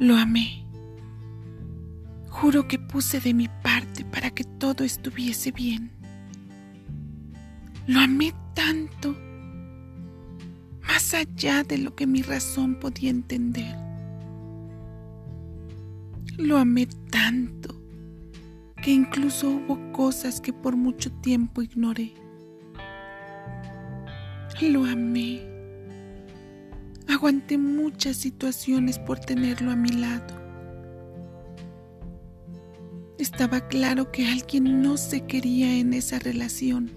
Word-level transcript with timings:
Lo 0.00 0.16
amé. 0.16 0.64
Juro 2.30 2.66
que 2.66 2.78
puse 2.78 3.20
de 3.20 3.34
mi 3.34 3.48
parte 3.62 4.02
para 4.02 4.30
que 4.30 4.44
todo 4.44 4.82
estuviese 4.82 5.52
bien. 5.52 5.90
Lo 7.86 8.00
amé 8.00 8.32
tanto, 8.54 9.14
más 10.88 11.12
allá 11.12 11.64
de 11.64 11.76
lo 11.76 11.94
que 11.94 12.06
mi 12.06 12.22
razón 12.22 12.76
podía 12.76 13.10
entender. 13.10 13.76
Lo 16.38 16.56
amé 16.56 16.86
tanto 17.10 17.78
que 18.82 18.92
incluso 18.92 19.50
hubo 19.50 19.92
cosas 19.92 20.40
que 20.40 20.54
por 20.54 20.76
mucho 20.76 21.12
tiempo 21.20 21.60
ignoré. 21.60 22.14
Lo 24.62 24.86
amé. 24.86 25.49
Aguanté 27.20 27.58
muchas 27.58 28.16
situaciones 28.16 28.98
por 28.98 29.20
tenerlo 29.20 29.70
a 29.72 29.76
mi 29.76 29.90
lado. 29.90 30.40
Estaba 33.18 33.68
claro 33.68 34.10
que 34.10 34.26
alguien 34.26 34.80
no 34.80 34.96
se 34.96 35.26
quería 35.26 35.76
en 35.76 35.92
esa 35.92 36.18
relación. 36.18 36.90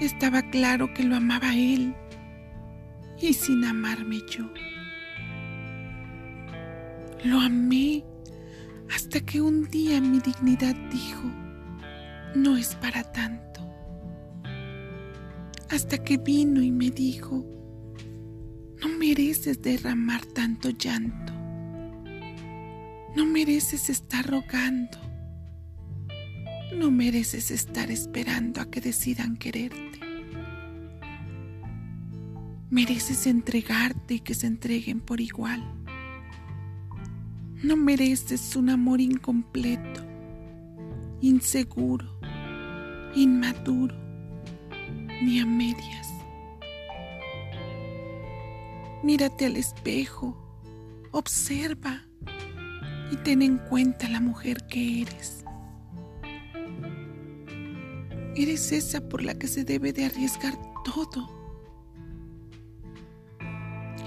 Estaba 0.00 0.48
claro 0.48 0.94
que 0.94 1.04
lo 1.04 1.16
amaba 1.16 1.54
él 1.54 1.94
y 3.20 3.34
sin 3.34 3.62
amarme 3.62 4.20
yo. 4.30 4.50
Lo 7.24 7.40
amé 7.40 8.06
hasta 8.90 9.20
que 9.20 9.42
un 9.42 9.68
día 9.68 10.00
mi 10.00 10.18
dignidad 10.20 10.74
dijo, 10.90 11.30
no 12.34 12.56
es 12.56 12.74
para 12.76 13.02
tanto 13.12 13.51
hasta 15.72 15.96
que 16.04 16.18
vino 16.18 16.60
y 16.60 16.70
me 16.70 16.90
dijo, 16.90 17.46
no 18.82 18.88
mereces 18.98 19.62
derramar 19.62 20.24
tanto 20.26 20.68
llanto, 20.68 21.32
no 23.16 23.24
mereces 23.24 23.88
estar 23.88 24.26
rogando, 24.26 24.98
no 26.76 26.90
mereces 26.90 27.50
estar 27.50 27.90
esperando 27.90 28.60
a 28.60 28.70
que 28.70 28.82
decidan 28.82 29.38
quererte. 29.38 29.80
Mereces 32.68 33.26
entregarte 33.26 34.14
y 34.14 34.20
que 34.20 34.34
se 34.34 34.46
entreguen 34.46 35.00
por 35.00 35.20
igual. 35.22 35.62
No 37.62 37.76
mereces 37.76 38.56
un 38.56 38.68
amor 38.68 39.00
incompleto, 39.00 40.02
inseguro, 41.20 42.18
inmaduro 43.14 44.11
ni 45.22 45.40
a 45.40 45.46
medias. 45.46 46.12
Mírate 49.02 49.46
al 49.46 49.56
espejo, 49.56 50.36
observa 51.12 52.02
y 53.10 53.16
ten 53.16 53.42
en 53.42 53.58
cuenta 53.58 54.08
la 54.08 54.20
mujer 54.20 54.66
que 54.68 55.02
eres. 55.02 55.44
Eres 58.34 58.72
esa 58.72 59.00
por 59.08 59.22
la 59.22 59.34
que 59.34 59.46
se 59.46 59.64
debe 59.64 59.92
de 59.92 60.06
arriesgar 60.06 60.54
todo. 60.84 61.28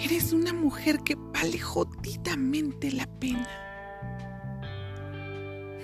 Eres 0.01 0.33
una 0.33 0.51
mujer 0.53 0.99
que 0.99 1.15
vale 1.15 1.59
jodidamente 1.59 2.91
la 2.91 3.07
pena. 3.19 3.47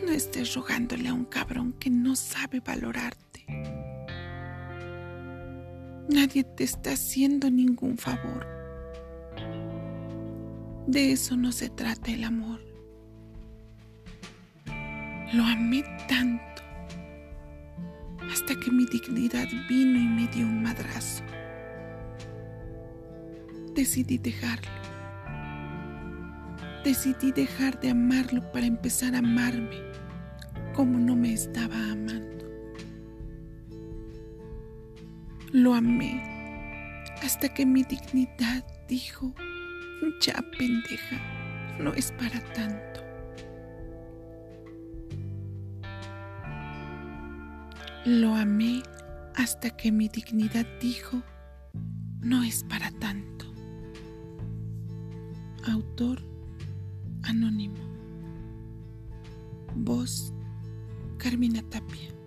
No 0.03 0.11
estés 0.11 0.53
rogándole 0.55 1.09
a 1.09 1.13
un 1.13 1.25
cabrón 1.25 1.73
que 1.73 1.89
no 1.89 2.16
sabe 2.16 2.59
valorarte. 2.59 3.30
Nadie 6.11 6.44
te 6.44 6.66
está 6.66 6.91
haciendo 6.91 7.49
ningún 7.49 7.97
favor. 7.97 8.45
De 10.85 11.13
eso 11.13 11.38
no 11.38 11.53
se 11.53 11.69
trata 11.69 12.11
el 12.11 12.25
amor. 12.25 12.59
Lo 15.33 15.45
amé 15.45 15.85
tanto 16.09 16.61
hasta 18.29 18.59
que 18.59 18.71
mi 18.71 18.85
dignidad 18.88 19.47
vino 19.69 19.97
y 19.97 20.05
me 20.05 20.27
dio 20.27 20.45
un 20.45 20.61
madrazo. 20.61 21.23
Decidí 23.73 24.17
dejarlo. 24.17 24.69
Decidí 26.83 27.31
dejar 27.31 27.79
de 27.79 27.91
amarlo 27.91 28.51
para 28.51 28.66
empezar 28.66 29.16
a 29.16 29.19
amarme 29.19 29.77
como 30.73 31.00
no 31.00 31.16
me 31.16 31.31
estaba 31.31 31.77
amando. 31.89 32.41
Lo 35.53 35.73
amé 35.73 36.23
hasta 37.22 37.53
que 37.53 37.66
mi 37.66 37.84
dignidad 37.84 38.66
dijo, 38.88 39.34
ya 40.22 40.41
pendeja, 40.57 41.19
no 41.78 41.94
es 41.94 42.13
para 42.13 42.39
tanto. 42.53 43.01
Lo 48.06 48.34
amé 48.34 48.81
hasta 49.35 49.72
que 49.72 49.91
mi 49.91 50.07
dignidad 50.07 50.66
dijo, 50.79 51.22
no 52.22 52.44
es 52.44 52.63
para 52.63 52.89
tanto. 52.91 53.45
Autor 55.68 56.23
anónimo. 57.23 57.75
Voz 59.75 60.33
Carmina 61.18 61.62
Tapia. 61.69 62.20